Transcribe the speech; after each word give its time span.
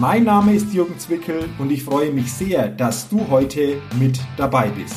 Mein 0.00 0.22
Name 0.22 0.54
ist 0.54 0.72
Jürgen 0.72 0.96
Zwickel 0.96 1.48
und 1.58 1.72
ich 1.72 1.82
freue 1.82 2.12
mich 2.12 2.32
sehr, 2.32 2.68
dass 2.68 3.08
du 3.08 3.28
heute 3.30 3.82
mit 3.98 4.20
dabei 4.36 4.68
bist. 4.68 4.94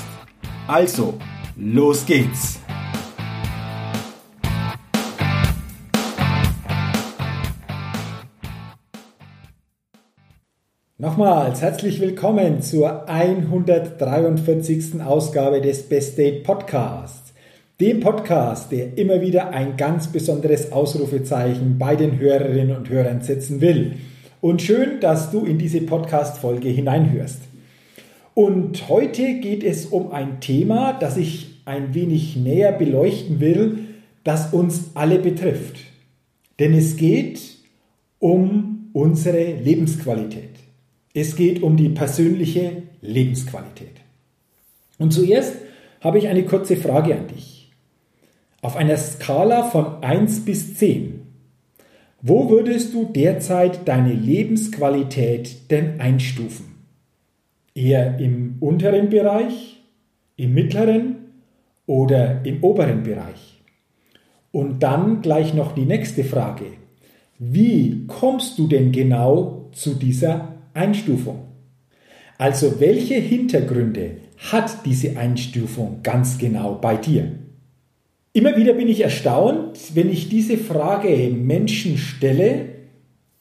Also, 0.68 1.16
los 1.56 2.06
geht's! 2.06 2.60
Nochmals 11.00 11.64
herzlich 11.64 12.00
willkommen 12.00 12.62
zur 12.62 13.10
143. 13.10 15.02
Ausgabe 15.02 15.62
des 15.62 15.90
Best 15.90 16.20
Date 16.20 16.44
Podcasts. 16.44 17.34
Dem 17.80 18.02
Podcast, 18.02 18.72
der 18.72 19.00
immer 19.00 19.20
wieder 19.22 19.50
ein 19.50 19.78
ganz 19.78 20.10
besonderes 20.12 20.72
Ausrufezeichen 20.72 21.80
bei 21.80 21.96
den 21.96 22.20
Hörerinnen 22.20 22.78
und 22.78 22.88
Hörern 22.90 23.22
setzen 23.22 23.62
will. 23.62 23.96
Und 24.42 24.64
schön, 24.64 25.00
dass 25.00 25.30
du 25.30 25.46
in 25.46 25.60
diese 25.60 25.82
Podcast-Folge 25.82 26.68
hineinhörst. 26.68 27.42
Und 28.34 28.90
heute 28.90 29.40
geht 29.40 29.64
es 29.64 29.86
um 29.86 30.12
ein 30.12 30.40
Thema, 30.40 30.94
das 30.94 31.16
ich 31.18 31.62
ein 31.66 31.94
wenig 31.94 32.36
näher 32.38 32.72
beleuchten 32.72 33.40
will, 33.40 33.80
das 34.24 34.52
uns 34.52 34.92
alle 34.96 35.20
betrifft. 35.20 35.76
Denn 36.58 36.74
es 36.74 36.98
geht 36.98 37.40
um 38.18 38.90
unsere 38.94 39.54
Lebensqualität. 39.54 40.50
Es 41.14 41.36
geht 41.36 41.62
um 41.62 41.78
die 41.78 41.90
persönliche 41.90 42.84
Lebensqualität. 43.02 44.02
Und 44.98 45.14
zuerst 45.14 45.56
habe 46.00 46.18
ich 46.18 46.28
eine 46.28 46.46
kurze 46.46 46.78
Frage 46.78 47.16
an 47.16 47.28
dich. 47.28 47.72
Auf 48.64 48.76
einer 48.76 48.98
Skala 48.98 49.70
von 49.70 50.04
1 50.04 50.46
bis 50.46 50.78
10, 50.78 51.21
wo 52.22 52.50
würdest 52.50 52.94
du 52.94 53.06
derzeit 53.06 53.88
deine 53.88 54.14
Lebensqualität 54.14 55.72
denn 55.72 56.00
einstufen? 56.00 56.66
Eher 57.74 58.20
im 58.20 58.58
unteren 58.60 59.10
Bereich, 59.10 59.82
im 60.36 60.54
mittleren 60.54 61.16
oder 61.88 62.46
im 62.46 62.64
oberen 62.64 63.04
Bereich? 63.04 63.62
Und 64.52 64.84
dann 64.84 65.22
gleich 65.22 65.54
noch 65.54 65.74
die 65.74 65.86
nächste 65.86 66.24
Frage. 66.24 66.66
Wie 67.40 68.06
kommst 68.06 68.60
du 68.60 68.68
denn 68.68 68.92
genau 68.92 69.70
zu 69.72 69.96
dieser 69.96 70.58
Einstufung? 70.76 71.48
Also 72.38 72.80
welche 72.80 73.16
Hintergründe 73.16 74.18
hat 74.52 74.86
diese 74.86 75.18
Einstufung 75.18 76.02
ganz 76.04 76.38
genau 76.38 76.76
bei 76.76 76.98
dir? 76.98 77.32
Immer 78.34 78.56
wieder 78.56 78.74
bin 78.74 78.88
ich 78.88 79.02
erstaunt, 79.02 79.96
wenn 79.96 80.10
ich 80.10 80.30
diese 80.30 80.58
Frage 80.58 81.30
Menschen 81.32 81.98
stelle, 81.98 82.70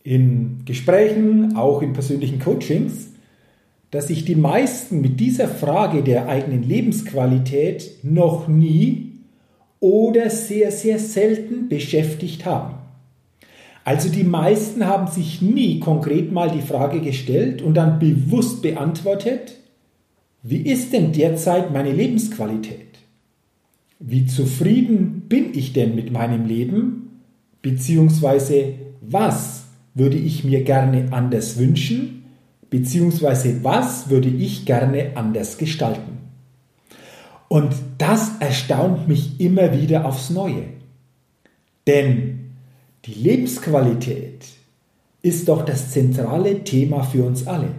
in 0.03 0.63
Gesprächen, 0.65 1.57
auch 1.57 1.83
in 1.83 1.93
persönlichen 1.93 2.41
Coachings, 2.41 3.11
dass 3.91 4.09
sich 4.09 4.25
die 4.25 4.35
meisten 4.35 5.01
mit 5.01 5.21
dieser 5.21 5.49
Frage 5.49 6.03
der 6.03 6.29
eigenen 6.29 6.63
Lebensqualität 6.63 8.03
noch 8.03 8.49
nie 8.49 9.19
oder 9.79 10.31
sehr, 10.31 10.71
sehr 10.71 10.99
selten 10.99 11.69
beschäftigt 11.69 12.45
haben. 12.45 12.75
Also 13.85 14.09
die 14.09 14.25
meisten 14.25 14.87
haben 14.87 15.09
sich 15.09 15.43
nie 15.43 15.81
konkret 15.81 16.33
mal 16.33 16.51
die 16.51 16.61
Frage 16.61 17.01
gestellt 17.01 17.63
und 17.63 17.75
dann 17.75 17.99
bewusst 17.99 18.63
beantwortet, 18.63 19.57
wie 20.43 20.61
ist 20.61 20.93
denn 20.93 21.13
derzeit 21.13 21.73
meine 21.73 21.93
Lebensqualität? 21.93 22.90
Wie 24.01 24.27
zufrieden 24.27 25.23
bin 25.29 25.55
ich 25.55 25.75
denn 25.75 25.95
mit 25.95 26.11
meinem 26.11 26.47
Leben, 26.47 27.21
beziehungsweise 27.61 28.75
was 29.03 29.65
würde 29.95 30.17
ich 30.17 30.43
mir 30.43 30.65
gerne 30.65 31.13
anders 31.13 31.59
wünschen, 31.59 32.25
beziehungsweise 32.71 33.63
was 33.63 34.09
würde 34.09 34.29
ich 34.29 34.65
gerne 34.65 35.13
anders 35.17 35.59
gestalten. 35.59 36.19
Und 37.49 37.75
das 37.99 38.31
erstaunt 38.41 39.07
mich 39.07 39.39
immer 39.41 39.79
wieder 39.79 40.07
aufs 40.07 40.31
Neue. 40.31 40.65
Denn 41.87 42.53
die 43.05 43.15
Lebensqualität 43.15 44.47
ist 45.21 45.49
doch 45.49 45.65
das 45.65 45.91
zentrale 45.91 46.65
Thema 46.65 47.03
für 47.03 47.25
uns 47.25 47.47
alle. 47.47 47.73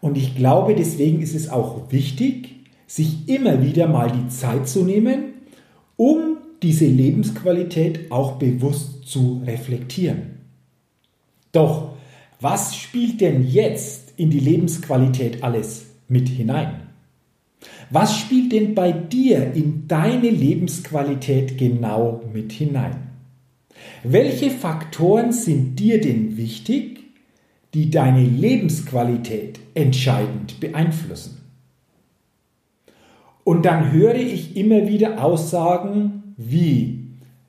Und 0.00 0.16
ich 0.16 0.36
glaube, 0.36 0.74
deswegen 0.74 1.20
ist 1.20 1.34
es 1.34 1.48
auch 1.48 1.90
wichtig, 1.90 2.59
sich 2.90 3.28
immer 3.28 3.62
wieder 3.62 3.86
mal 3.86 4.10
die 4.10 4.26
Zeit 4.30 4.68
zu 4.68 4.82
nehmen, 4.82 5.34
um 5.96 6.38
diese 6.60 6.86
Lebensqualität 6.86 8.10
auch 8.10 8.32
bewusst 8.32 9.04
zu 9.06 9.42
reflektieren. 9.46 10.40
Doch 11.52 11.92
was 12.40 12.74
spielt 12.74 13.20
denn 13.20 13.46
jetzt 13.46 14.14
in 14.16 14.30
die 14.30 14.40
Lebensqualität 14.40 15.44
alles 15.44 15.86
mit 16.08 16.28
hinein? 16.28 16.88
Was 17.90 18.18
spielt 18.18 18.50
denn 18.50 18.74
bei 18.74 18.90
dir 18.90 19.52
in 19.52 19.86
deine 19.86 20.28
Lebensqualität 20.28 21.58
genau 21.58 22.24
mit 22.32 22.50
hinein? 22.50 23.10
Welche 24.02 24.50
Faktoren 24.50 25.32
sind 25.32 25.78
dir 25.78 26.00
denn 26.00 26.36
wichtig, 26.36 27.04
die 27.72 27.88
deine 27.88 28.24
Lebensqualität 28.24 29.60
entscheidend 29.74 30.58
beeinflussen? 30.58 31.39
Und 33.44 33.64
dann 33.64 33.92
höre 33.92 34.14
ich 34.14 34.56
immer 34.56 34.86
wieder 34.88 35.24
Aussagen 35.24 36.34
wie 36.36 37.00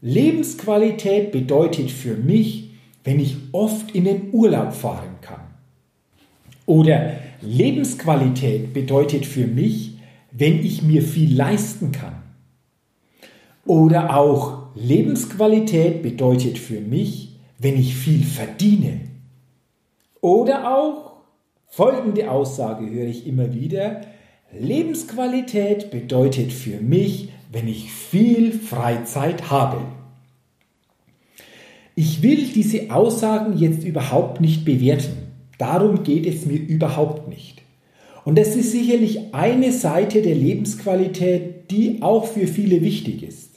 Lebensqualität 0.02 1.32
bedeutet 1.32 1.92
für 1.92 2.16
mich, 2.16 2.72
wenn 3.04 3.20
ich 3.20 3.38
oft 3.52 3.92
in 3.94 4.06
den 4.06 4.34
Urlaub 4.34 4.74
fahren 4.74 5.16
kann. 5.22 5.42
Oder 6.66 7.18
Lebensqualität 7.42 8.74
bedeutet 8.74 9.26
für 9.26 9.48
mich, 9.48 9.98
wenn 10.32 10.66
ich 10.66 10.82
mir 10.82 11.02
viel 11.02 11.36
leisten 11.36 11.92
kann. 11.92 12.16
Oder 13.66 14.16
auch 14.18 14.68
Lebensqualität 14.76 16.02
bedeutet 16.02 16.58
für 16.58 16.80
mich, 16.80 17.36
wenn 17.60 17.78
ich 17.78 17.96
viel 17.96 18.24
verdiene. 18.24 19.02
Oder 20.20 20.76
auch 20.76 21.14
folgende 21.68 22.30
Aussage 22.30 22.90
höre 22.90 23.08
ich 23.08 23.28
immer 23.28 23.54
wieder, 23.54 24.02
Lebensqualität 24.58 25.92
bedeutet 25.92 26.52
für 26.52 26.82
mich, 26.82 27.30
wenn 27.52 27.68
ich 27.68 27.92
viel 27.92 28.52
Freizeit 28.52 29.50
habe. 29.50 29.82
Ich 31.96 32.22
will 32.22 32.48
diese 32.54 32.92
Aussagen 32.92 33.58
jetzt 33.58 33.84
überhaupt 33.84 34.42
nicht 34.42 34.66
bewerten. 34.66 35.30
Darum 35.58 36.04
geht 36.04 36.26
es 36.26 36.46
mir 36.46 36.58
überhaupt 36.58 37.30
nicht. 37.30 37.62
Und 38.26 38.38
das 38.38 38.56
ist 38.56 38.72
sicherlich 38.72 39.34
eine 39.34 39.72
Seite 39.72 40.22
der 40.22 40.36
Lebensqualität, 40.36 41.72
die 41.72 42.02
auch 42.02 42.26
für 42.26 42.48
viele 42.48 42.82
wichtig 42.82 43.24
ist. 43.24 43.52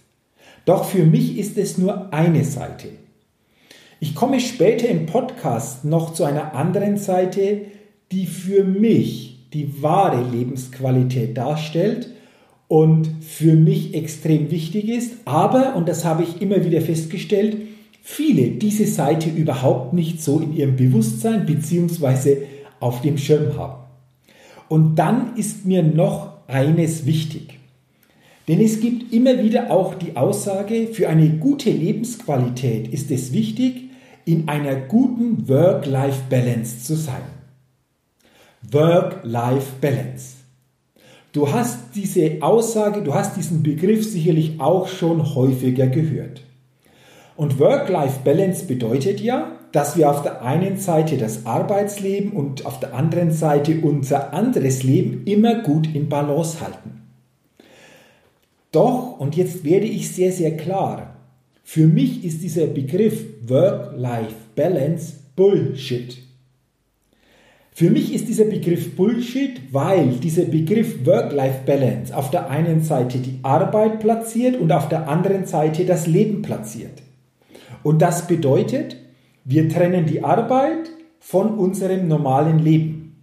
Doch 0.64 0.84
für 0.84 1.04
mich 1.04 1.38
ist 1.38 1.58
es 1.58 1.76
nur 1.76 2.12
eine 2.12 2.44
Seite. 2.44 2.88
Ich 4.00 4.14
komme 4.14 4.40
später 4.40 4.88
im 4.88 5.06
Podcast 5.06 5.84
noch 5.84 6.14
zu 6.14 6.24
einer 6.24 6.54
anderen 6.54 6.96
Seite, 6.98 7.62
die 8.12 8.26
für 8.26 8.64
mich 8.64 9.33
die 9.54 9.82
wahre 9.82 10.22
Lebensqualität 10.30 11.36
darstellt 11.36 12.10
und 12.68 13.08
für 13.20 13.54
mich 13.54 13.94
extrem 13.94 14.50
wichtig 14.50 14.88
ist. 14.88 15.12
Aber, 15.24 15.76
und 15.76 15.88
das 15.88 16.04
habe 16.04 16.24
ich 16.24 16.42
immer 16.42 16.64
wieder 16.64 16.80
festgestellt, 16.80 17.56
viele 18.02 18.48
diese 18.48 18.86
Seite 18.86 19.30
überhaupt 19.30 19.92
nicht 19.92 20.22
so 20.22 20.40
in 20.40 20.54
ihrem 20.54 20.76
Bewusstsein 20.76 21.46
bzw. 21.46 22.38
auf 22.80 23.00
dem 23.00 23.16
Schirm 23.16 23.56
haben. 23.56 23.84
Und 24.68 24.96
dann 24.96 25.36
ist 25.36 25.64
mir 25.64 25.82
noch 25.82 26.32
eines 26.48 27.06
wichtig. 27.06 27.60
Denn 28.48 28.60
es 28.60 28.80
gibt 28.80 29.12
immer 29.12 29.42
wieder 29.42 29.70
auch 29.70 29.94
die 29.94 30.16
Aussage, 30.16 30.88
für 30.88 31.08
eine 31.08 31.30
gute 31.30 31.70
Lebensqualität 31.70 32.88
ist 32.88 33.10
es 33.10 33.32
wichtig, 33.32 33.90
in 34.26 34.48
einer 34.48 34.74
guten 34.74 35.48
Work-Life-Balance 35.48 36.80
zu 36.80 36.94
sein. 36.94 37.22
Work-Life-Balance. 38.70 40.36
Du 41.32 41.52
hast 41.52 41.78
diese 41.94 42.38
Aussage, 42.40 43.02
du 43.02 43.14
hast 43.14 43.36
diesen 43.36 43.62
Begriff 43.62 44.04
sicherlich 44.08 44.60
auch 44.60 44.86
schon 44.86 45.34
häufiger 45.34 45.88
gehört. 45.88 46.42
Und 47.36 47.58
Work-Life-Balance 47.58 48.66
bedeutet 48.66 49.20
ja, 49.20 49.58
dass 49.72 49.96
wir 49.96 50.08
auf 50.08 50.22
der 50.22 50.42
einen 50.42 50.76
Seite 50.76 51.16
das 51.18 51.46
Arbeitsleben 51.46 52.30
und 52.32 52.64
auf 52.64 52.78
der 52.78 52.94
anderen 52.94 53.32
Seite 53.32 53.80
unser 53.82 54.32
anderes 54.32 54.84
Leben 54.84 55.24
immer 55.24 55.62
gut 55.62 55.92
in 55.92 56.08
Balance 56.08 56.60
halten. 56.60 57.02
Doch, 58.70 59.18
und 59.18 59.36
jetzt 59.36 59.64
werde 59.64 59.86
ich 59.86 60.10
sehr, 60.10 60.30
sehr 60.30 60.56
klar, 60.56 61.16
für 61.64 61.86
mich 61.86 62.24
ist 62.24 62.42
dieser 62.42 62.66
Begriff 62.66 63.24
Work-Life-Balance 63.48 65.14
Bullshit. 65.34 66.23
Für 67.76 67.90
mich 67.90 68.14
ist 68.14 68.28
dieser 68.28 68.44
Begriff 68.44 68.94
Bullshit, 68.94 69.60
weil 69.72 70.10
dieser 70.22 70.44
Begriff 70.44 71.04
Work-Life-Balance 71.04 72.16
auf 72.16 72.30
der 72.30 72.48
einen 72.48 72.84
Seite 72.84 73.18
die 73.18 73.40
Arbeit 73.42 73.98
platziert 73.98 74.60
und 74.60 74.70
auf 74.70 74.88
der 74.88 75.08
anderen 75.08 75.44
Seite 75.44 75.84
das 75.84 76.06
Leben 76.06 76.40
platziert. 76.40 77.02
Und 77.82 78.00
das 78.00 78.28
bedeutet, 78.28 78.94
wir 79.44 79.68
trennen 79.68 80.06
die 80.06 80.22
Arbeit 80.22 80.88
von 81.18 81.58
unserem 81.58 82.06
normalen 82.06 82.60
Leben. 82.60 83.16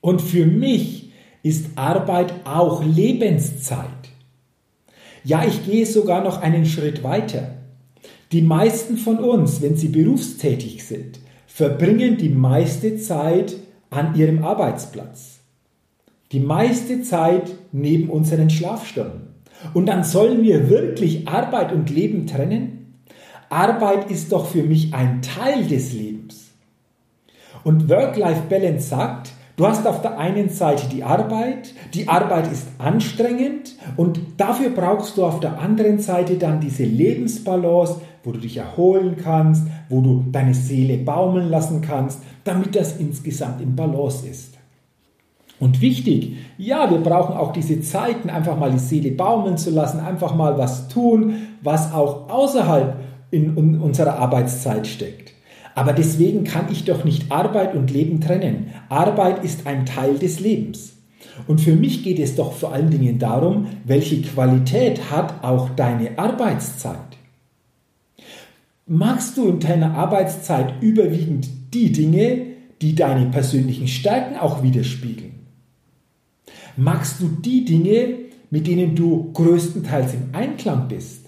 Und 0.00 0.22
für 0.22 0.46
mich 0.46 1.10
ist 1.42 1.66
Arbeit 1.74 2.32
auch 2.44 2.84
Lebenszeit. 2.84 3.88
Ja, 5.24 5.44
ich 5.44 5.66
gehe 5.66 5.84
sogar 5.84 6.22
noch 6.22 6.40
einen 6.40 6.64
Schritt 6.64 7.02
weiter. 7.02 7.56
Die 8.30 8.42
meisten 8.42 8.98
von 8.98 9.18
uns, 9.18 9.60
wenn 9.62 9.76
sie 9.76 9.88
berufstätig 9.88 10.84
sind, 10.84 11.18
verbringen 11.58 12.16
die 12.16 12.28
meiste 12.28 12.98
Zeit 12.98 13.56
an 13.90 14.14
ihrem 14.14 14.44
Arbeitsplatz. 14.44 15.40
Die 16.30 16.38
meiste 16.38 17.02
Zeit 17.02 17.50
neben 17.72 18.10
unseren 18.10 18.48
Schlafstunden. 18.48 19.34
Und 19.74 19.86
dann 19.86 20.04
sollen 20.04 20.44
wir 20.44 20.70
wirklich 20.70 21.26
Arbeit 21.26 21.72
und 21.72 21.90
Leben 21.90 22.28
trennen? 22.28 22.94
Arbeit 23.50 24.08
ist 24.08 24.30
doch 24.30 24.46
für 24.46 24.62
mich 24.62 24.94
ein 24.94 25.20
Teil 25.20 25.66
des 25.66 25.92
Lebens. 25.92 26.52
Und 27.64 27.88
Work-Life-Balance 27.88 28.88
sagt, 28.88 29.32
du 29.56 29.66
hast 29.66 29.84
auf 29.84 30.00
der 30.00 30.16
einen 30.16 30.50
Seite 30.50 30.88
die 30.88 31.02
Arbeit, 31.02 31.74
die 31.92 32.06
Arbeit 32.06 32.52
ist 32.52 32.68
anstrengend 32.78 33.74
und 33.96 34.20
dafür 34.36 34.70
brauchst 34.70 35.16
du 35.16 35.24
auf 35.24 35.40
der 35.40 35.58
anderen 35.58 35.98
Seite 35.98 36.36
dann 36.36 36.60
diese 36.60 36.84
Lebensbalance, 36.84 38.00
wo 38.28 38.32
du 38.32 38.40
dich 38.40 38.58
erholen 38.58 39.16
kannst, 39.16 39.66
wo 39.88 40.02
du 40.02 40.22
deine 40.30 40.52
Seele 40.52 40.98
baumeln 40.98 41.48
lassen 41.48 41.80
kannst, 41.80 42.20
damit 42.44 42.76
das 42.76 42.98
insgesamt 42.98 43.62
in 43.62 43.74
Balance 43.74 44.28
ist. 44.28 44.58
Und 45.58 45.80
wichtig, 45.80 46.36
ja, 46.58 46.90
wir 46.90 46.98
brauchen 46.98 47.34
auch 47.34 47.52
diese 47.52 47.80
Zeiten, 47.80 48.28
einfach 48.28 48.58
mal 48.58 48.70
die 48.70 48.78
Seele 48.78 49.12
baumeln 49.12 49.56
zu 49.56 49.70
lassen, 49.70 50.00
einfach 50.00 50.34
mal 50.34 50.58
was 50.58 50.88
tun, 50.88 51.36
was 51.62 51.94
auch 51.94 52.28
außerhalb 52.28 52.98
in 53.30 53.80
unserer 53.80 54.18
Arbeitszeit 54.18 54.86
steckt. 54.86 55.32
Aber 55.74 55.94
deswegen 55.94 56.44
kann 56.44 56.66
ich 56.70 56.84
doch 56.84 57.04
nicht 57.04 57.32
Arbeit 57.32 57.74
und 57.74 57.90
Leben 57.90 58.20
trennen. 58.20 58.66
Arbeit 58.90 59.42
ist 59.42 59.66
ein 59.66 59.86
Teil 59.86 60.18
des 60.18 60.38
Lebens. 60.38 60.98
Und 61.46 61.62
für 61.62 61.74
mich 61.74 62.04
geht 62.04 62.18
es 62.18 62.36
doch 62.36 62.52
vor 62.52 62.74
allen 62.74 62.90
Dingen 62.90 63.18
darum, 63.18 63.68
welche 63.86 64.20
Qualität 64.20 65.10
hat 65.10 65.42
auch 65.42 65.70
deine 65.70 66.18
Arbeitszeit. 66.18 67.17
Magst 68.90 69.36
du 69.36 69.46
in 69.48 69.60
deiner 69.60 69.94
Arbeitszeit 69.94 70.82
überwiegend 70.82 71.46
die 71.74 71.92
Dinge, 71.92 72.46
die 72.80 72.94
deine 72.94 73.26
persönlichen 73.26 73.86
Stärken 73.86 74.38
auch 74.38 74.62
widerspiegeln? 74.62 75.34
Magst 76.74 77.20
du 77.20 77.28
die 77.28 77.66
Dinge, 77.66 78.14
mit 78.48 78.66
denen 78.66 78.94
du 78.94 79.30
größtenteils 79.34 80.14
im 80.14 80.30
Einklang 80.32 80.88
bist? 80.88 81.26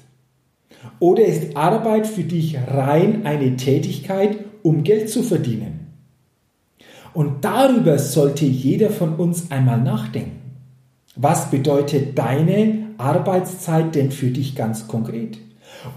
Oder 1.01 1.27
ist 1.27 1.55
Arbeit 1.55 2.07
für 2.07 2.23
dich 2.23 2.57
rein 2.57 3.27
eine 3.27 3.55
Tätigkeit, 3.57 4.39
um 4.63 4.83
Geld 4.83 5.11
zu 5.11 5.23
verdienen? 5.23 5.89
Und 7.13 7.45
darüber 7.45 7.99
sollte 7.99 8.47
jeder 8.47 8.89
von 8.89 9.17
uns 9.17 9.51
einmal 9.51 9.83
nachdenken. 9.83 10.41
Was 11.15 11.51
bedeutet 11.51 12.17
deine 12.17 12.95
Arbeitszeit 12.97 13.95
denn 13.95 14.13
für 14.13 14.31
dich 14.31 14.55
ganz 14.55 14.89
konkret? 14.89 15.37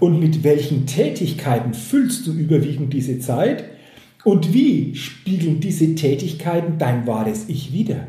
Und 0.00 0.20
mit 0.20 0.44
welchen 0.44 0.86
Tätigkeiten 0.86 1.74
füllst 1.74 2.26
du 2.26 2.32
überwiegend 2.32 2.92
diese 2.92 3.18
Zeit? 3.18 3.64
Und 4.24 4.54
wie 4.54 4.94
spiegeln 4.94 5.60
diese 5.60 5.94
Tätigkeiten 5.94 6.78
dein 6.78 7.06
wahres 7.06 7.48
Ich 7.48 7.72
wider? 7.72 8.06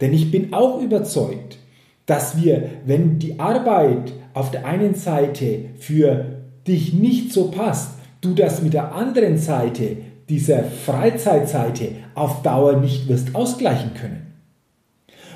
Denn 0.00 0.12
ich 0.12 0.30
bin 0.30 0.52
auch 0.52 0.80
überzeugt, 0.80 1.58
dass 2.06 2.40
wir, 2.42 2.70
wenn 2.84 3.18
die 3.18 3.40
Arbeit 3.40 4.12
auf 4.34 4.50
der 4.50 4.66
einen 4.66 4.94
Seite 4.94 5.70
für 5.78 6.42
dich 6.66 6.92
nicht 6.92 7.32
so 7.32 7.50
passt, 7.50 7.98
du 8.20 8.34
das 8.34 8.62
mit 8.62 8.74
der 8.74 8.94
anderen 8.94 9.38
Seite, 9.38 9.96
dieser 10.28 10.64
Freizeitseite, 10.64 11.90
auf 12.14 12.42
Dauer 12.42 12.80
nicht 12.80 13.08
wirst 13.08 13.34
ausgleichen 13.34 13.94
können. 13.94 14.26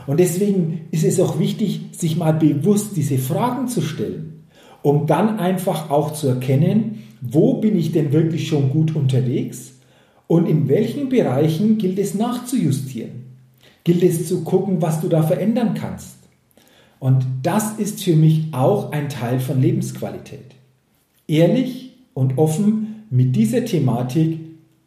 Und 0.06 0.19
deswegen 0.19 0.88
ist 0.91 1.05
es 1.05 1.20
auch 1.20 1.38
wichtig, 1.38 1.82
sich 1.93 2.17
mal 2.17 2.32
bewusst 2.32 2.97
diese 2.97 3.19
Fragen 3.19 3.69
zu 3.69 3.81
stellen, 3.81 4.30
um 4.82 5.06
dann 5.06 5.38
einfach 5.38 5.91
auch 5.91 6.12
zu 6.12 6.29
erkennen, 6.29 7.03
wo 7.21 7.55
bin 7.55 7.77
ich 7.77 7.93
denn 7.93 8.12
wirklich 8.12 8.49
schon 8.49 8.71
gut 8.71 8.97
unterwegs 8.97 9.75
und 10.27 10.47
in 10.47 10.69
welchen 10.69 11.09
Bereichen 11.09 11.79
gilt 11.79 11.99
es 11.99 12.15
nachzujustieren. 12.15 13.25
Gilt 13.85 14.03
es 14.03 14.29
zu 14.29 14.44
gucken, 14.44 14.81
was 14.81 15.00
du 15.00 15.09
da 15.09 15.23
verändern 15.23 15.75
kannst. 15.75 16.17
Und 16.99 17.27
das 17.43 17.79
ist 17.79 18.03
für 18.05 18.15
mich 18.15 18.49
auch 18.53 18.93
ein 18.93 19.09
Teil 19.09 19.41
von 19.41 19.61
Lebensqualität. 19.61 20.55
Ehrlich 21.26 21.94
und 22.15 22.38
offen 22.38 23.06
mit 23.11 23.35
dieser 23.35 23.65
Thematik 23.65 24.38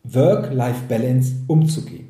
Work-Life-Balance 0.03 1.33
umzugehen. 1.47 2.07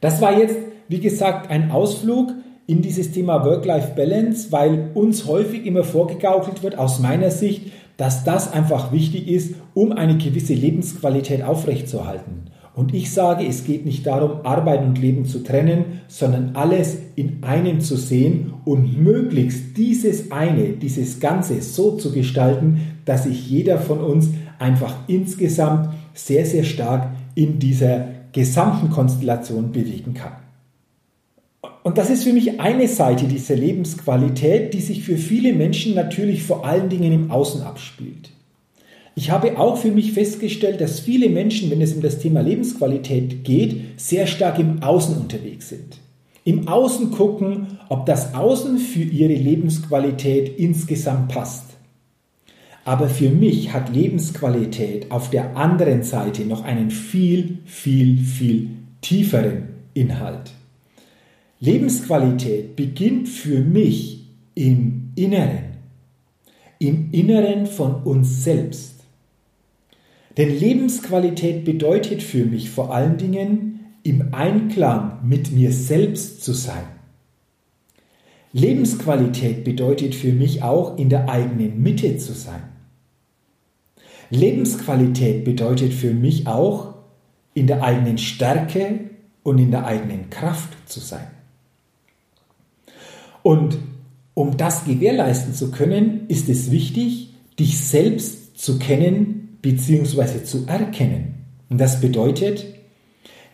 Das 0.00 0.20
war 0.20 0.38
jetzt, 0.38 0.56
wie 0.88 1.00
gesagt, 1.00 1.50
ein 1.50 1.70
Ausflug 1.70 2.32
in 2.66 2.82
dieses 2.82 3.12
Thema 3.12 3.44
Work-Life-Balance, 3.44 4.52
weil 4.52 4.90
uns 4.94 5.26
häufig 5.26 5.66
immer 5.66 5.84
vorgegaukelt 5.84 6.62
wird, 6.62 6.78
aus 6.78 7.00
meiner 7.00 7.30
Sicht, 7.30 7.72
dass 7.96 8.24
das 8.24 8.52
einfach 8.52 8.92
wichtig 8.92 9.28
ist, 9.28 9.54
um 9.74 9.92
eine 9.92 10.16
gewisse 10.16 10.54
Lebensqualität 10.54 11.42
aufrechtzuerhalten. 11.42 12.50
Und 12.74 12.94
ich 12.94 13.12
sage, 13.12 13.46
es 13.46 13.64
geht 13.64 13.84
nicht 13.84 14.06
darum, 14.06 14.46
Arbeit 14.46 14.82
und 14.82 14.98
Leben 14.98 15.26
zu 15.26 15.40
trennen, 15.40 16.00
sondern 16.08 16.52
alles 16.56 16.96
in 17.16 17.42
einem 17.42 17.80
zu 17.80 17.96
sehen 17.96 18.54
und 18.64 18.98
möglichst 19.02 19.76
dieses 19.76 20.32
eine, 20.32 20.70
dieses 20.70 21.20
Ganze 21.20 21.60
so 21.60 21.96
zu 21.96 22.12
gestalten, 22.12 22.80
dass 23.04 23.24
sich 23.24 23.50
jeder 23.50 23.78
von 23.78 24.00
uns 24.00 24.30
einfach 24.58 24.94
insgesamt 25.06 25.90
sehr, 26.14 26.46
sehr 26.46 26.64
stark 26.64 27.10
in 27.34 27.58
dieser 27.58 28.06
gesamten 28.32 28.88
Konstellation 28.88 29.72
bewegen 29.72 30.14
kann. 30.14 30.32
Und 31.82 31.98
das 31.98 32.10
ist 32.10 32.24
für 32.24 32.32
mich 32.32 32.60
eine 32.60 32.88
Seite 32.88 33.26
dieser 33.26 33.56
Lebensqualität, 33.56 34.74
die 34.74 34.80
sich 34.80 35.02
für 35.02 35.16
viele 35.16 35.52
Menschen 35.52 35.94
natürlich 35.94 36.42
vor 36.42 36.64
allen 36.64 36.88
Dingen 36.88 37.12
im 37.12 37.30
Außen 37.30 37.62
abspielt. 37.62 38.30
Ich 39.14 39.30
habe 39.30 39.58
auch 39.58 39.76
für 39.76 39.90
mich 39.90 40.12
festgestellt, 40.12 40.80
dass 40.80 41.00
viele 41.00 41.28
Menschen, 41.28 41.70
wenn 41.70 41.82
es 41.82 41.92
um 41.92 42.00
das 42.00 42.18
Thema 42.18 42.40
Lebensqualität 42.40 43.44
geht, 43.44 44.00
sehr 44.00 44.26
stark 44.26 44.58
im 44.58 44.82
Außen 44.82 45.16
unterwegs 45.16 45.68
sind. 45.68 45.98
Im 46.44 46.66
Außen 46.66 47.10
gucken, 47.10 47.78
ob 47.88 48.06
das 48.06 48.34
Außen 48.34 48.78
für 48.78 49.02
ihre 49.02 49.34
Lebensqualität 49.34 50.58
insgesamt 50.58 51.28
passt. 51.28 51.66
Aber 52.84 53.08
für 53.08 53.28
mich 53.28 53.72
hat 53.72 53.94
Lebensqualität 53.94 55.10
auf 55.12 55.30
der 55.30 55.56
anderen 55.56 56.02
Seite 56.02 56.44
noch 56.44 56.64
einen 56.64 56.90
viel, 56.90 57.58
viel, 57.64 58.18
viel 58.18 58.70
tieferen 59.02 59.68
Inhalt. 59.94 60.52
Lebensqualität 61.62 62.74
beginnt 62.74 63.28
für 63.28 63.60
mich 63.60 64.26
im 64.56 65.12
Inneren, 65.14 65.76
im 66.80 67.12
Inneren 67.12 67.66
von 67.66 68.02
uns 68.02 68.42
selbst. 68.42 69.04
Denn 70.36 70.58
Lebensqualität 70.58 71.64
bedeutet 71.64 72.20
für 72.20 72.44
mich 72.44 72.68
vor 72.70 72.92
allen 72.92 73.16
Dingen, 73.16 73.78
im 74.02 74.34
Einklang 74.34 75.20
mit 75.22 75.52
mir 75.52 75.70
selbst 75.70 76.42
zu 76.42 76.52
sein. 76.52 76.82
Lebensqualität 78.52 79.62
bedeutet 79.62 80.16
für 80.16 80.32
mich 80.32 80.64
auch, 80.64 80.98
in 80.98 81.10
der 81.10 81.28
eigenen 81.28 81.80
Mitte 81.80 82.16
zu 82.16 82.32
sein. 82.32 82.64
Lebensqualität 84.30 85.44
bedeutet 85.44 85.94
für 85.94 86.12
mich 86.12 86.48
auch, 86.48 86.94
in 87.54 87.68
der 87.68 87.84
eigenen 87.84 88.18
Stärke 88.18 88.98
und 89.44 89.58
in 89.58 89.70
der 89.70 89.86
eigenen 89.86 90.28
Kraft 90.28 90.76
zu 90.86 90.98
sein. 90.98 91.28
Und 93.42 93.78
um 94.34 94.56
das 94.56 94.84
gewährleisten 94.84 95.54
zu 95.54 95.70
können, 95.70 96.26
ist 96.28 96.48
es 96.48 96.70
wichtig, 96.70 97.34
dich 97.58 97.78
selbst 97.78 98.58
zu 98.58 98.78
kennen 98.78 99.58
bzw. 99.62 100.44
zu 100.44 100.66
erkennen. 100.66 101.34
Und 101.68 101.78
das 101.80 102.00
bedeutet, 102.00 102.66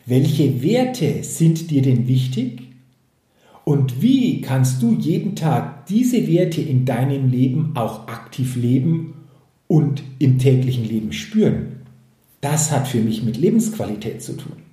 welche 0.07 0.63
Werte 0.63 1.23
sind 1.23 1.71
dir 1.71 1.83
denn 1.83 2.09
wichtig 2.09 2.63
und 3.65 4.01
wie 4.01 4.41
kannst 4.41 4.81
du 4.83 4.95
jeden 4.95 5.37
Tag 5.37 5.87
diese 5.87 6.27
Werte 6.27 6.63
in 6.63 6.85
deinem 6.85 7.31
Leben 7.31 7.73
auch 7.75 8.09
aktiv 8.09 8.57
leben 8.57 9.15
und 9.67 10.03
im 10.19 10.39
täglichen 10.39 10.85
Leben 10.89 11.13
spüren. 11.13 11.83
Das 12.41 12.73
hat 12.73 12.89
für 12.89 13.01
mich 13.01 13.23
mit 13.23 13.37
Lebensqualität 13.37 14.23
zu 14.23 14.37
tun. 14.37 14.68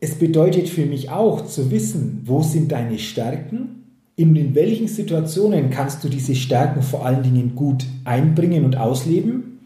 Es 0.00 0.14
bedeutet 0.14 0.68
für 0.68 0.86
mich 0.86 1.10
auch 1.10 1.46
zu 1.46 1.70
wissen, 1.70 2.22
wo 2.24 2.42
sind 2.42 2.70
deine 2.70 2.98
Stärken, 2.98 3.78
in 4.16 4.54
welchen 4.54 4.88
Situationen 4.88 5.70
kannst 5.70 6.02
du 6.02 6.08
diese 6.08 6.34
Stärken 6.34 6.82
vor 6.82 7.06
allen 7.06 7.22
Dingen 7.22 7.54
gut 7.54 7.86
einbringen 8.04 8.64
und 8.64 8.76
ausleben? 8.76 9.60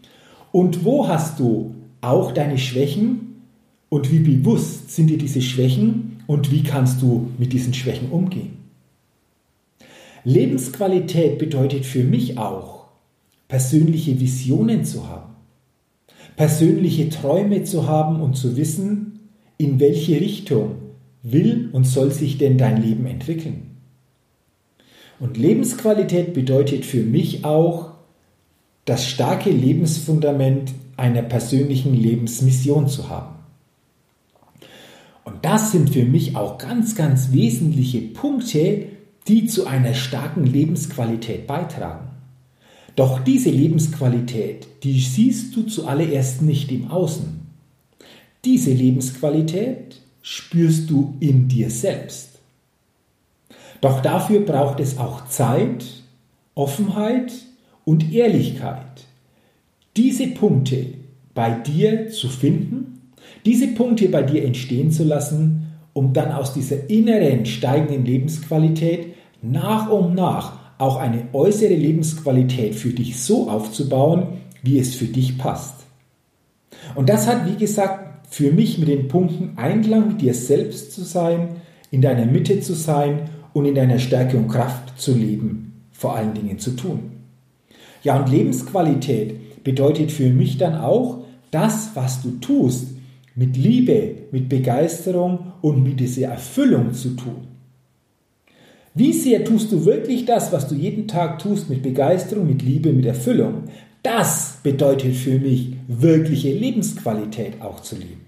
Und 0.51 0.85
wo 0.85 1.07
hast 1.07 1.39
du 1.39 1.73
auch 2.01 2.31
deine 2.31 2.59
Schwächen? 2.59 3.41
Und 3.89 4.11
wie 4.11 4.19
bewusst 4.19 4.91
sind 4.91 5.07
dir 5.07 5.17
diese 5.17 5.41
Schwächen? 5.41 6.17
Und 6.27 6.51
wie 6.51 6.63
kannst 6.63 7.01
du 7.01 7.31
mit 7.37 7.51
diesen 7.51 7.73
Schwächen 7.73 8.09
umgehen. 8.09 8.57
Lebensqualität 10.23 11.37
bedeutet 11.37 11.85
für 11.85 12.03
mich 12.03 12.37
auch, 12.37 12.85
persönliche 13.47 14.19
Visionen 14.19 14.85
zu 14.85 15.09
haben, 15.09 15.35
persönliche 16.37 17.09
Träume 17.09 17.63
zu 17.63 17.87
haben 17.87 18.21
und 18.21 18.35
zu 18.35 18.55
wissen, 18.55 19.22
in 19.63 19.79
welche 19.79 20.19
Richtung 20.19 20.75
will 21.23 21.69
und 21.71 21.85
soll 21.85 22.11
sich 22.11 22.37
denn 22.37 22.57
dein 22.57 22.81
Leben 22.81 23.05
entwickeln. 23.05 23.77
Und 25.19 25.37
Lebensqualität 25.37 26.33
bedeutet 26.33 26.85
für 26.85 27.01
mich 27.01 27.45
auch 27.45 27.91
das 28.85 29.07
starke 29.07 29.49
Lebensfundament 29.49 30.73
einer 30.97 31.21
persönlichen 31.21 31.93
Lebensmission 31.93 32.87
zu 32.87 33.09
haben. 33.09 33.35
Und 35.23 35.45
das 35.45 35.71
sind 35.71 35.91
für 35.91 36.03
mich 36.03 36.35
auch 36.35 36.57
ganz, 36.57 36.95
ganz 36.95 37.31
wesentliche 37.31 38.01
Punkte, 38.01 38.87
die 39.27 39.45
zu 39.45 39.65
einer 39.65 39.93
starken 39.93 40.45
Lebensqualität 40.45 41.47
beitragen. 41.47 42.09
Doch 42.97 43.19
diese 43.19 43.49
Lebensqualität, 43.49 44.67
die 44.83 44.99
siehst 44.99 45.55
du 45.55 45.63
zuallererst 45.63 46.41
nicht 46.41 46.71
im 46.71 46.91
Außen. 46.91 47.42
Diese 48.45 48.71
Lebensqualität 48.71 50.01
spürst 50.21 50.89
du 50.89 51.15
in 51.19 51.47
dir 51.47 51.69
selbst. 51.69 52.39
Doch 53.81 54.01
dafür 54.01 54.41
braucht 54.41 54.79
es 54.79 54.97
auch 54.97 55.27
Zeit, 55.27 55.85
Offenheit 56.55 57.33
und 57.85 58.13
Ehrlichkeit, 58.13 59.05
diese 59.97 60.27
Punkte 60.27 60.87
bei 61.33 61.51
dir 61.51 62.09
zu 62.09 62.29
finden, 62.29 63.11
diese 63.45 63.67
Punkte 63.67 64.09
bei 64.09 64.23
dir 64.23 64.45
entstehen 64.45 64.91
zu 64.91 65.03
lassen, 65.03 65.73
um 65.93 66.13
dann 66.13 66.31
aus 66.31 66.53
dieser 66.53 66.89
inneren 66.89 67.45
steigenden 67.45 68.05
Lebensqualität 68.05 69.15
nach 69.41 69.89
und 69.89 70.15
nach 70.15 70.59
auch 70.77 70.97
eine 70.97 71.27
äußere 71.33 71.75
Lebensqualität 71.75 72.75
für 72.75 72.89
dich 72.89 73.21
so 73.21 73.49
aufzubauen, 73.49 74.39
wie 74.63 74.79
es 74.79 74.95
für 74.95 75.05
dich 75.05 75.37
passt. 75.37 75.75
Und 76.95 77.09
das 77.09 77.27
hat, 77.27 77.45
wie 77.45 77.57
gesagt, 77.57 78.02
für 78.33 78.51
mich 78.51 78.79
mit 78.79 78.87
den 78.87 79.09
Punkten 79.09 79.59
Einklang 79.59 80.07
mit 80.07 80.21
dir 80.21 80.33
selbst 80.33 80.91
zu 80.91 81.03
sein, 81.03 81.49
in 81.91 82.01
deiner 82.01 82.25
Mitte 82.25 82.61
zu 82.61 82.73
sein 82.73 83.29
und 83.53 83.65
in 83.65 83.75
deiner 83.75 83.99
Stärke 83.99 84.37
und 84.37 84.47
Kraft 84.47 84.99
zu 84.99 85.13
leben, 85.13 85.83
vor 85.91 86.15
allen 86.15 86.33
Dingen 86.33 86.57
zu 86.57 86.71
tun. 86.71 87.11
Ja, 88.01 88.19
und 88.19 88.31
Lebensqualität 88.31 89.63
bedeutet 89.63 90.11
für 90.11 90.31
mich 90.31 90.57
dann 90.57 90.73
auch, 90.73 91.25
das, 91.51 91.91
was 91.93 92.23
du 92.23 92.31
tust, 92.39 92.87
mit 93.35 93.55
Liebe, 93.55 94.15
mit 94.31 94.49
Begeisterung 94.49 95.53
und 95.61 95.83
mit 95.83 95.99
dieser 95.99 96.29
Erfüllung 96.29 96.95
zu 96.95 97.09
tun. 97.09 97.45
Wie 98.95 99.13
sehr 99.13 99.45
tust 99.45 99.71
du 99.71 99.85
wirklich 99.85 100.25
das, 100.25 100.51
was 100.51 100.67
du 100.67 100.73
jeden 100.73 101.07
Tag 101.07 101.37
tust, 101.37 101.69
mit 101.69 101.83
Begeisterung, 101.83 102.47
mit 102.47 102.63
Liebe, 102.63 102.93
mit 102.93 103.05
Erfüllung? 103.05 103.65
Das 104.03 104.57
bedeutet 104.63 105.15
für 105.15 105.39
mich 105.39 105.77
wirkliche 105.87 106.53
Lebensqualität 106.53 107.61
auch 107.61 107.79
zu 107.79 107.95
leben. 107.95 108.25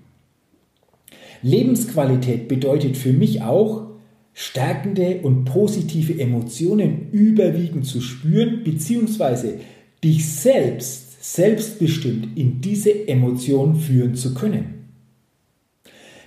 Lebensqualität 1.42 2.48
bedeutet 2.48 2.96
für 2.98 3.12
mich 3.12 3.42
auch, 3.42 3.86
stärkende 4.34 5.20
und 5.22 5.46
positive 5.46 6.20
Emotionen 6.20 7.10
überwiegend 7.12 7.86
zu 7.86 8.02
spüren, 8.02 8.64
beziehungsweise 8.64 9.60
dich 10.04 10.28
selbst, 10.28 11.24
selbstbestimmt 11.36 12.38
in 12.38 12.62
diese 12.62 13.08
Emotion 13.08 13.76
führen 13.76 14.16
zu 14.16 14.34
können. 14.34 14.90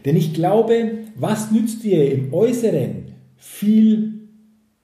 Denn 0.04 0.16
ich 0.16 0.32
glaube, 0.32 0.98
was 1.16 1.50
nützt 1.50 1.84
dir 1.84 2.10
im 2.12 2.32
Äußeren 2.32 3.12
viel 3.36 4.14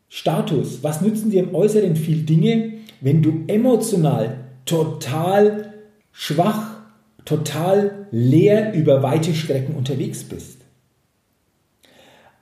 Status, 0.09 0.83
was 0.83 1.01
nützen 1.01 1.31
dir 1.31 1.45
im 1.45 1.55
Äußeren 1.55 1.97
viel 1.97 2.23
Dinge, 2.23 2.75
wenn 3.01 3.23
du 3.23 3.45
emotional 3.47 4.45
total 4.65 5.75
schwach, 6.13 6.81
total 7.25 8.07
leer 8.11 8.73
über 8.75 9.03
weite 9.03 9.35
Strecken 9.35 9.75
unterwegs 9.75 10.25
bist? 10.25 10.59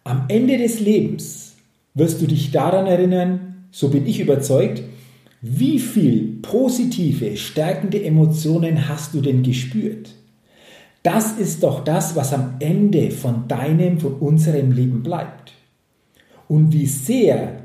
Am 0.04 0.24
Ende 0.28 0.58
des 0.58 0.80
Lebens 0.80 1.54
wirst 1.94 2.20
du 2.20 2.26
dich 2.26 2.50
daran 2.50 2.86
erinnern, 2.86 3.66
so 3.70 3.88
bin 3.88 4.06
ich 4.06 4.20
überzeugt, 4.20 4.82
wie 5.40 5.78
viel 5.78 6.38
positive, 6.42 7.36
stärkende 7.36 8.02
Emotionen 8.04 8.88
hast 8.88 9.14
du 9.14 9.20
denn 9.20 9.42
gespürt? 9.42 10.14
Das 11.02 11.32
ist 11.32 11.64
doch 11.64 11.82
das, 11.82 12.14
was 12.14 12.32
am 12.32 12.54
Ende 12.60 13.10
von 13.10 13.48
deinem, 13.48 13.98
von 13.98 14.14
unserem 14.14 14.70
Leben 14.70 15.02
bleibt. 15.02 15.52
Und 16.46 16.72
wie 16.72 16.86
sehr 16.86 17.64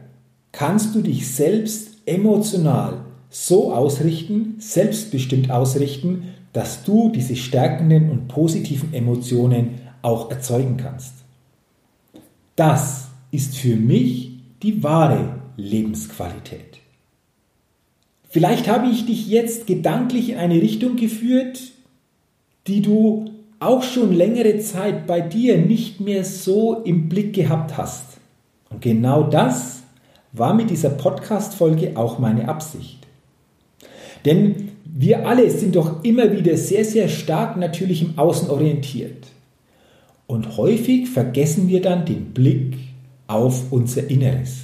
kannst 0.52 0.96
du 0.96 1.02
dich 1.02 1.28
selbst 1.28 1.98
emotional 2.08 3.06
so 3.30 3.74
ausrichten, 3.74 4.56
selbstbestimmt 4.60 5.52
ausrichten, 5.52 6.34
dass 6.54 6.84
du 6.84 7.10
diese 7.10 7.36
stärkenden 7.36 8.10
und 8.10 8.28
positiven 8.28 8.94
Emotionen 8.94 9.76
auch 10.02 10.32
erzeugen 10.32 10.78
kannst. 10.78 11.14
Das 12.56 13.10
ist 13.32 13.58
für 13.58 13.76
mich 13.76 14.32
die 14.64 14.82
wahre 14.84 15.36
Lebensqualität. 15.58 16.80
Vielleicht 18.30 18.68
habe 18.68 18.88
ich 18.88 19.06
dich 19.06 19.28
jetzt 19.28 19.68
gedanklich 19.68 20.30
in 20.32 20.38
eine 20.38 20.62
Richtung 20.62 20.96
geführt, 20.96 21.60
die 22.68 22.82
du 22.82 23.26
auch 23.60 23.84
schon 23.84 24.14
längere 24.14 24.60
Zeit 24.60 25.08
bei 25.08 25.22
dir 25.22 25.58
nicht 25.58 26.00
mehr 26.00 26.24
so 26.24 26.82
im 26.82 27.10
Blick 27.10 27.34
gehabt 27.34 27.78
hast. 27.78 28.18
Und 28.70 28.82
genau 28.82 29.24
das 29.24 29.82
war 30.34 30.54
mit 30.54 30.70
dieser 30.70 30.90
Podcast-Folge 30.90 31.94
auch 31.96 32.20
meine 32.20 32.48
Absicht. 32.48 33.07
Denn 34.26 34.70
wir 34.84 35.28
alle 35.28 35.50
sind 35.52 35.76
doch 35.76 36.04
immer 36.04 36.32
wieder 36.32 36.58
sehr, 36.58 36.84
sehr 36.84 37.08
stark 37.08 37.58
natürlich 37.58 38.02
im 38.02 38.18
Außen 38.18 38.50
orientiert. 38.50 39.28
Und 40.26 40.58
häufig 40.58 41.10
vergessen 41.10 41.68
wir 41.68 41.82
dann 41.82 42.06
den 42.06 42.34
Blick 42.34 42.76
auf 43.28 43.72
unser 43.72 44.10
Inneres. 44.10 44.64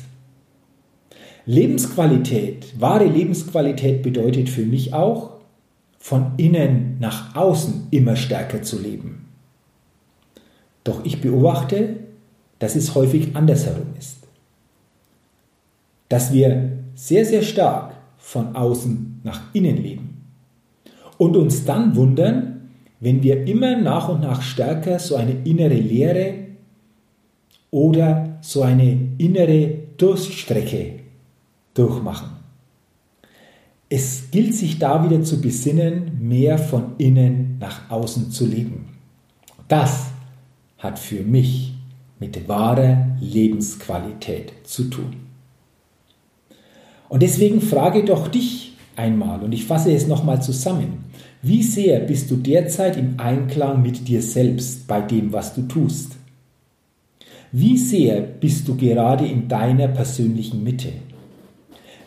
Lebensqualität, 1.45 2.79
wahre 2.79 3.05
Lebensqualität 3.05 4.01
bedeutet 4.01 4.49
für 4.49 4.65
mich 4.65 4.93
auch, 4.93 5.33
von 5.99 6.33
innen 6.37 6.97
nach 6.99 7.35
außen 7.35 7.87
immer 7.91 8.15
stärker 8.15 8.61
zu 8.61 8.81
leben. 8.81 9.29
Doch 10.83 11.05
ich 11.05 11.21
beobachte, 11.21 11.97
dass 12.59 12.75
es 12.75 12.95
häufig 12.95 13.35
andersherum 13.35 13.87
ist. 13.97 14.17
Dass 16.09 16.33
wir 16.33 16.71
sehr, 16.95 17.25
sehr 17.25 17.41
stark 17.41 17.93
von 18.17 18.55
außen 18.55 19.12
nach 19.23 19.41
innen 19.53 19.77
leben 19.77 20.13
und 21.17 21.37
uns 21.37 21.65
dann 21.65 21.95
wundern, 21.95 22.69
wenn 22.99 23.23
wir 23.23 23.47
immer 23.47 23.77
nach 23.77 24.09
und 24.09 24.21
nach 24.21 24.41
stärker 24.41 24.99
so 24.99 25.15
eine 25.15 25.33
innere 25.43 25.75
Leere 25.75 26.35
oder 27.71 28.37
so 28.41 28.61
eine 28.61 29.09
innere 29.17 29.77
Durststrecke 29.97 30.99
durchmachen. 31.73 32.29
Es 33.89 34.31
gilt 34.31 34.55
sich 34.55 34.79
da 34.79 35.03
wieder 35.05 35.21
zu 35.23 35.39
besinnen, 35.39 36.17
mehr 36.19 36.57
von 36.57 36.93
innen 36.97 37.57
nach 37.59 37.89
außen 37.89 38.31
zu 38.31 38.45
leben. 38.45 38.89
Das 39.67 40.07
hat 40.77 40.97
für 40.97 41.23
mich 41.23 41.73
mit 42.19 42.47
wahrer 42.47 43.15
Lebensqualität 43.19 44.53
zu 44.63 44.85
tun. 44.85 45.15
Und 47.09 47.21
deswegen 47.21 47.61
frage 47.61 48.03
doch 48.03 48.27
dich 48.27 48.72
einmal, 48.95 49.41
und 49.43 49.53
ich 49.53 49.65
fasse 49.65 49.91
es 49.93 50.07
nochmal 50.07 50.41
zusammen, 50.41 51.05
wie 51.41 51.63
sehr 51.63 51.99
bist 51.99 52.31
du 52.31 52.37
derzeit 52.37 52.95
im 52.97 53.15
Einklang 53.17 53.81
mit 53.81 54.07
dir 54.07 54.21
selbst 54.21 54.87
bei 54.87 55.01
dem, 55.01 55.33
was 55.33 55.53
du 55.53 55.63
tust? 55.63 56.13
Wie 57.51 57.77
sehr 57.77 58.21
bist 58.21 58.67
du 58.67 58.75
gerade 58.77 59.25
in 59.25 59.47
deiner 59.47 59.87
persönlichen 59.87 60.63
Mitte? 60.63 60.93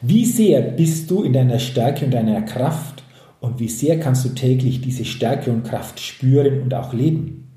Wie 0.00 0.24
sehr 0.24 0.60
bist 0.60 1.10
du 1.10 1.22
in 1.22 1.32
deiner 1.32 1.58
Stärke 1.58 2.04
und 2.04 2.14
deiner 2.14 2.42
Kraft 2.42 3.02
und 3.40 3.60
wie 3.60 3.68
sehr 3.68 4.00
kannst 4.00 4.24
du 4.24 4.30
täglich 4.30 4.80
diese 4.80 5.04
Stärke 5.04 5.52
und 5.52 5.64
Kraft 5.64 6.00
spüren 6.00 6.62
und 6.62 6.74
auch 6.74 6.92
leben? 6.92 7.48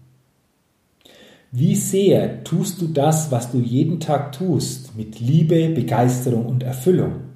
Wie 1.51 1.75
sehr 1.75 2.43
tust 2.43 2.79
du 2.81 2.87
das, 2.87 3.31
was 3.31 3.51
du 3.51 3.59
jeden 3.59 3.99
Tag 3.99 4.33
tust, 4.33 4.95
mit 4.95 5.19
Liebe, 5.19 5.69
Begeisterung 5.69 6.45
und 6.45 6.61
Erfüllung? 6.61 7.28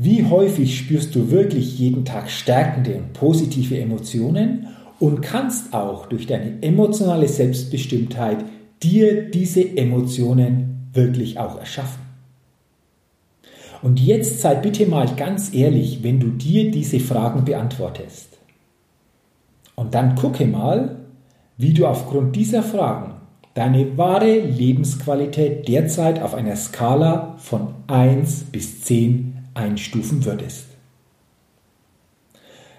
Wie 0.00 0.24
häufig 0.24 0.78
spürst 0.78 1.16
du 1.16 1.32
wirklich 1.32 1.76
jeden 1.76 2.04
Tag 2.04 2.30
stärkende 2.30 2.94
und 2.94 3.14
positive 3.14 3.80
Emotionen 3.80 4.68
und 5.00 5.22
kannst 5.22 5.74
auch 5.74 6.06
durch 6.06 6.28
deine 6.28 6.62
emotionale 6.62 7.26
Selbstbestimmtheit 7.26 8.44
dir 8.80 9.28
diese 9.28 9.76
Emotionen 9.76 10.88
wirklich 10.92 11.40
auch 11.40 11.58
erschaffen? 11.58 12.00
Und 13.82 13.98
jetzt 13.98 14.40
sei 14.40 14.54
bitte 14.54 14.86
mal 14.86 15.08
ganz 15.16 15.52
ehrlich, 15.52 16.04
wenn 16.04 16.20
du 16.20 16.28
dir 16.28 16.70
diese 16.70 17.00
Fragen 17.00 17.44
beantwortest. 17.44 18.38
Und 19.74 19.94
dann 19.94 20.14
gucke 20.14 20.46
mal, 20.46 20.96
wie 21.56 21.74
du 21.74 21.86
aufgrund 21.86 22.36
dieser 22.36 22.62
Fragen 22.62 23.14
deine 23.54 23.98
wahre 23.98 24.38
Lebensqualität 24.38 25.66
derzeit 25.66 26.22
auf 26.22 26.34
einer 26.34 26.54
Skala 26.54 27.34
von 27.38 27.74
1 27.88 28.44
bis 28.52 28.82
10 28.82 29.37
einstufen 29.58 30.24
würdest. 30.24 30.66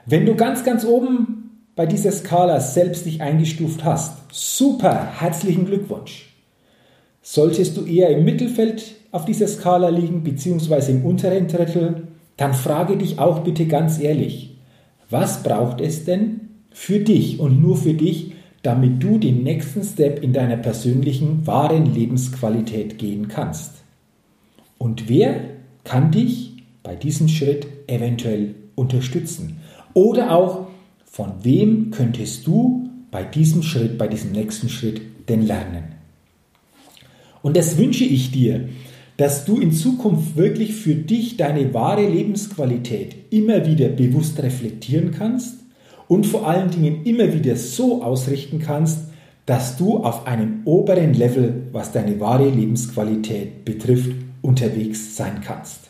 Wenn 0.05 0.25
du 0.25 0.36
ganz, 0.36 0.63
ganz 0.63 0.86
oben 0.86 1.39
bei 1.75 1.86
dieser 1.86 2.12
Skala 2.12 2.59
selbst 2.59 3.05
dich 3.05 3.21
eingestuft 3.21 3.83
hast, 3.83 4.17
super, 4.31 5.13
herzlichen 5.19 5.65
Glückwunsch. 5.65 6.33
Solltest 7.21 7.77
du 7.77 7.86
eher 7.86 8.09
im 8.09 8.25
Mittelfeld 8.25 8.95
auf 9.12 9.25
dieser 9.25 9.48
Skala 9.48 9.89
liegen, 9.89 10.24
beziehungsweise 10.24 10.91
im 10.91 11.05
unteren 11.05 11.48
Drittel, 11.48 12.07
dann 12.38 12.53
frage 12.53 12.98
dich 12.98 13.19
auch 13.19 13.39
bitte 13.39 13.65
ganz 13.65 14.00
ehrlich, 14.00 14.57
was 15.09 15.43
braucht 15.43 15.81
es 15.81 16.05
denn 16.05 16.50
für 16.71 17.00
dich 17.00 17.39
und 17.39 17.62
nur 17.62 17.77
für 17.77 17.93
dich, 17.93 18.33
damit 18.62 19.01
du 19.01 19.17
den 19.17 19.43
nächsten 19.43 19.83
Step 19.83 20.24
in 20.24 20.33
deiner 20.33 20.57
persönlichen, 20.57 21.45
wahren 21.45 21.93
Lebensqualität 21.93 22.98
gehen 22.98 23.27
kannst? 23.27 23.75
Und 24.77 25.09
wer 25.09 25.36
kann 25.83 26.12
dich 26.12 26.48
bei 26.83 26.95
diesem 26.95 27.27
Schritt 27.27 27.67
eventuell 27.88 28.55
unterstützen? 28.75 29.57
Oder 29.93 30.36
auch, 30.36 30.67
von 31.05 31.33
wem 31.43 31.91
könntest 31.91 32.45
du 32.48 32.89
bei 33.12 33.24
diesem 33.24 33.63
Schritt, 33.63 33.98
bei 33.98 34.07
diesem 34.07 34.31
nächsten 34.31 34.69
Schritt 34.69 35.01
denn 35.27 35.41
lernen? 35.41 35.95
Und 37.41 37.57
das 37.57 37.77
wünsche 37.77 38.03
ich 38.03 38.31
dir, 38.31 38.69
dass 39.17 39.43
du 39.43 39.59
in 39.59 39.74
Zukunft 39.74 40.38
wirklich 40.38 40.74
für 40.75 40.95
dich 40.95 41.36
deine 41.36 41.74
wahre 41.74 42.07
Lebensqualität 42.07 43.15
immer 43.31 43.65
wieder 43.65 43.89
bewusst 43.89 44.41
reflektieren 44.41 45.12
kannst 45.12 45.55
und 46.07 46.25
vor 46.25 46.48
allen 46.48 46.71
Dingen 46.71 47.03
immer 47.03 47.33
wieder 47.33 47.55
so 47.55 48.01
ausrichten 48.01 48.59
kannst, 48.59 49.00
dass 49.45 49.77
du 49.77 49.98
auf 49.98 50.25
einem 50.27 50.62
oberen 50.63 51.13
Level, 51.13 51.63
was 51.71 51.91
deine 51.91 52.19
wahre 52.19 52.50
Lebensqualität 52.50 53.65
betrifft, 53.65 54.12
unterwegs 54.41 55.17
sein 55.17 55.41
kannst. 55.43 55.88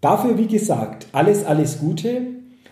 Dafür, 0.00 0.38
wie 0.38 0.46
gesagt, 0.46 1.08
alles, 1.12 1.44
alles 1.44 1.78
Gute. 1.78 2.22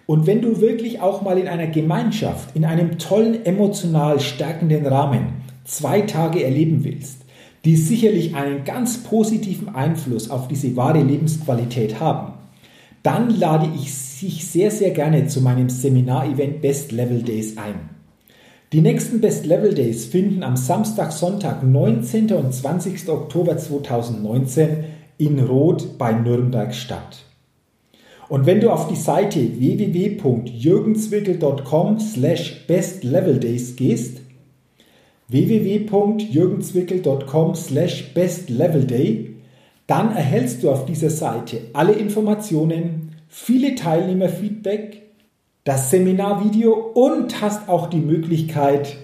Und 0.07 0.27
wenn 0.27 0.41
du 0.41 0.61
wirklich 0.61 1.01
auch 1.01 1.23
mal 1.23 1.39
in 1.39 1.49
einer 1.49 1.67
Gemeinschaft, 1.67 2.57
in 2.57 2.65
einem 2.65 2.99
tollen, 2.99 3.45
emotional 3.45 4.21
stärkenden 4.21 4.87
Rahmen 4.87 5.43
zwei 5.65 6.01
Tage 6.01 6.43
erleben 6.43 6.85
willst, 6.85 7.19
die 7.65 7.77
sicherlich 7.77 8.35
einen 8.35 8.65
ganz 8.65 8.99
positiven 8.99 9.75
Einfluss 9.75 10.31
auf 10.31 10.49
diese 10.49 10.75
wahre 10.77 11.03
Lebensqualität 11.03 12.01
haben, 12.01 12.33
dann 13.03 13.39
lade 13.39 13.69
ich 13.77 13.93
dich 14.21 14.47
sehr, 14.47 14.71
sehr 14.71 14.91
gerne 14.91 15.27
zu 15.27 15.43
meinem 15.43 15.69
Seminar-Event 15.69 16.63
Best 16.63 16.93
Level 16.93 17.23
Days 17.23 17.59
ein. 17.59 17.91
Die 18.73 18.81
nächsten 18.81 19.21
Best 19.21 19.47
Level 19.47 19.75
Days 19.75 20.07
finden 20.07 20.43
am 20.43 20.57
Samstag, 20.57 21.13
Sonntag, 21.13 21.63
19. 21.63 22.33
und 22.33 22.53
20. 22.53 23.09
Oktober 23.09 23.57
2019 23.57 24.85
in 25.19 25.41
Roth 25.41 25.99
bei 25.99 26.13
Nürnberg 26.13 26.75
statt. 26.75 27.25
Und 28.29 28.47
wenn 28.47 28.61
du 28.61 28.71
auf 28.71 28.87
die 28.89 28.97
Seite 28.97 29.59
www.jürgenswickel.com 29.59 31.99
slash 31.99 32.67
bestleveldays 32.67 33.77
gehst, 33.77 34.21
www.jürgenswickel.com 35.29 37.55
slash 37.55 38.13
bestlevelday, 38.15 39.35
dann 39.87 40.15
erhältst 40.15 40.63
du 40.63 40.71
auf 40.71 40.85
dieser 40.85 41.09
Seite 41.11 41.63
alle 41.73 41.93
Informationen, 41.93 43.15
viele 43.29 43.75
Teilnehmerfeedback, 43.75 45.03
das 45.65 45.91
Seminarvideo 45.91 46.73
und 46.73 47.41
hast 47.41 47.69
auch 47.69 47.89
die 47.89 48.01
Möglichkeit, 48.01 48.97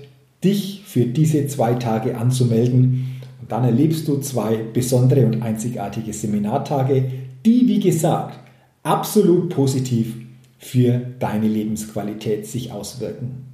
dich 0.42 0.82
für 0.84 1.06
diese 1.06 1.46
zwei 1.46 1.74
Tage 1.74 2.16
anzumelden. 2.16 3.13
Dann 3.48 3.64
erlebst 3.64 4.08
du 4.08 4.18
zwei 4.18 4.56
besondere 4.56 5.26
und 5.26 5.42
einzigartige 5.42 6.12
Seminartage, 6.12 7.04
die, 7.44 7.68
wie 7.68 7.80
gesagt, 7.80 8.38
absolut 8.82 9.50
positiv 9.50 10.14
für 10.58 11.00
deine 11.18 11.48
Lebensqualität 11.48 12.46
sich 12.46 12.72
auswirken. 12.72 13.46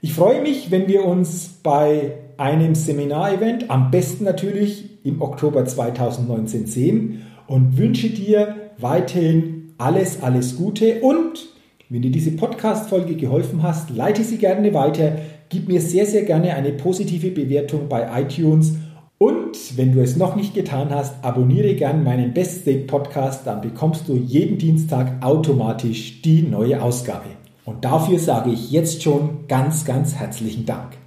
Ich 0.00 0.12
freue 0.12 0.42
mich, 0.42 0.70
wenn 0.70 0.88
wir 0.88 1.04
uns 1.04 1.48
bei 1.62 2.12
einem 2.36 2.74
Seminarevent, 2.74 3.70
am 3.70 3.90
besten 3.90 4.24
natürlich 4.24 5.04
im 5.04 5.22
Oktober 5.22 5.64
2019 5.64 6.66
sehen 6.66 7.22
und 7.46 7.78
wünsche 7.78 8.10
dir 8.10 8.56
weiterhin 8.78 9.72
alles, 9.78 10.22
alles 10.22 10.56
Gute 10.56 11.00
und 11.00 11.48
wenn 11.88 12.02
dir 12.02 12.10
diese 12.10 12.32
Podcast-Folge 12.32 13.14
geholfen 13.14 13.62
hast, 13.62 13.90
leite 13.90 14.24
sie 14.24 14.38
gerne 14.38 14.74
weiter, 14.74 15.18
gib 15.48 15.68
mir 15.68 15.80
sehr, 15.80 16.04
sehr 16.04 16.24
gerne 16.24 16.54
eine 16.54 16.72
positive 16.72 17.30
Bewertung 17.30 17.88
bei 17.88 18.22
iTunes 18.22 18.74
und 19.18 19.78
wenn 19.78 19.92
du 19.92 20.02
es 20.02 20.16
noch 20.16 20.36
nicht 20.36 20.52
getan 20.52 20.90
hast, 20.90 21.24
abonniere 21.24 21.74
gern 21.74 22.04
meinen 22.04 22.34
Best 22.34 22.62
State 22.62 22.84
Podcast, 22.86 23.46
dann 23.46 23.62
bekommst 23.62 24.08
du 24.08 24.14
jeden 24.14 24.58
Dienstag 24.58 25.24
automatisch 25.24 26.20
die 26.20 26.42
neue 26.42 26.82
Ausgabe. 26.82 27.30
Und 27.64 27.84
dafür 27.84 28.18
sage 28.18 28.50
ich 28.50 28.70
jetzt 28.70 29.02
schon 29.02 29.46
ganz, 29.48 29.86
ganz 29.86 30.14
herzlichen 30.14 30.66
Dank. 30.66 30.98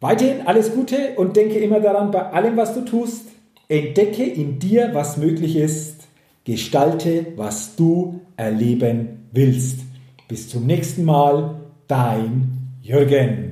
Weiterhin 0.00 0.46
alles 0.46 0.74
Gute 0.74 1.14
und 1.16 1.36
denke 1.36 1.58
immer 1.58 1.78
daran, 1.78 2.10
bei 2.10 2.32
allem, 2.32 2.56
was 2.56 2.74
du 2.74 2.80
tust, 2.80 3.26
entdecke 3.68 4.24
in 4.24 4.58
dir, 4.58 4.90
was 4.94 5.18
möglich 5.18 5.56
ist, 5.56 6.08
gestalte, 6.44 7.26
was 7.36 7.76
du 7.76 8.20
erleben 8.36 9.28
willst. 9.30 9.80
Bis 10.26 10.48
zum 10.48 10.66
nächsten 10.66 11.04
Mal, 11.04 11.60
dein 11.86 12.78
Jürgen. 12.82 13.51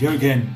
Jürgen. 0.00 0.54